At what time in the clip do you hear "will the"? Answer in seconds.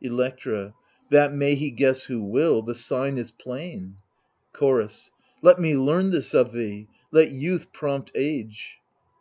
2.22-2.76